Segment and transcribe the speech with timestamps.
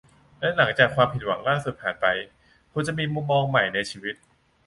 [0.39, 2.05] และหลังจากความผิดหวังล่าสุดผ่านไป
[2.73, 4.15] คุณจะมีมุมมองใหม่กับชีวิต